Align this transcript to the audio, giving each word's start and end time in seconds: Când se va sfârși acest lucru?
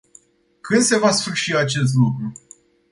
Când 0.61 0.81
se 0.81 0.97
va 0.97 1.11
sfârși 1.11 1.55
acest 1.55 1.93
lucru? 1.93 2.31